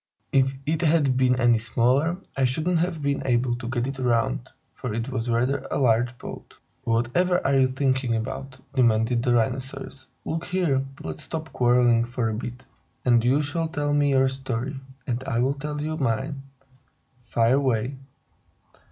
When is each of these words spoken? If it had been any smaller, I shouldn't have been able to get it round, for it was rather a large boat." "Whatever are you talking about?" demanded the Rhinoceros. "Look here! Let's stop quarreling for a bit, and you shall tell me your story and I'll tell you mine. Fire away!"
If 0.31 0.55
it 0.65 0.81
had 0.81 1.15
been 1.15 1.35
any 1.39 1.59
smaller, 1.59 2.17
I 2.35 2.45
shouldn't 2.45 2.79
have 2.79 3.03
been 3.03 3.21
able 3.23 3.55
to 3.57 3.67
get 3.67 3.85
it 3.85 3.99
round, 3.99 4.49
for 4.73 4.91
it 4.95 5.09
was 5.09 5.29
rather 5.29 5.63
a 5.69 5.77
large 5.77 6.17
boat." 6.17 6.57
"Whatever 6.85 7.39
are 7.45 7.59
you 7.59 7.67
talking 7.67 8.15
about?" 8.15 8.59
demanded 8.73 9.21
the 9.21 9.35
Rhinoceros. 9.35 10.07
"Look 10.25 10.45
here! 10.45 10.83
Let's 11.03 11.25
stop 11.25 11.53
quarreling 11.53 12.05
for 12.05 12.29
a 12.29 12.33
bit, 12.33 12.65
and 13.05 13.23
you 13.23 13.43
shall 13.43 13.67
tell 13.67 13.93
me 13.93 14.09
your 14.09 14.27
story 14.29 14.79
and 15.05 15.23
I'll 15.27 15.53
tell 15.53 15.79
you 15.79 15.95
mine. 15.97 16.41
Fire 17.23 17.57
away!" 17.57 17.97